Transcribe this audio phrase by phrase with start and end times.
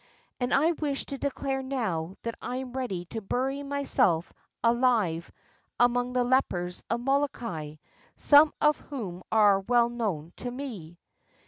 [0.39, 5.31] And I wish to declare now that I am ready to bury myself alive
[5.79, 7.75] among the lepers of Molokai,
[8.15, 10.97] some of whom are well known to me."